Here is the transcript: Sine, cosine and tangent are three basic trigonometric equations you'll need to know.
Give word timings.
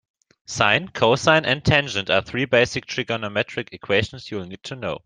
Sine, 0.47 0.87
cosine 0.91 1.45
and 1.45 1.63
tangent 1.63 2.09
are 2.09 2.23
three 2.23 2.45
basic 2.45 2.87
trigonometric 2.87 3.69
equations 3.71 4.31
you'll 4.31 4.47
need 4.47 4.63
to 4.63 4.75
know. 4.75 4.97